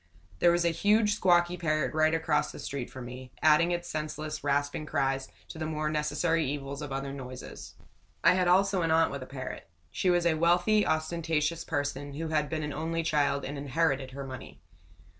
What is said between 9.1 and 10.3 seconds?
with a parrot. She was